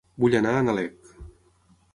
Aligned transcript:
Vull 0.23 0.37
anar 0.39 0.53
a 0.55 0.63
Nalec 0.69 1.13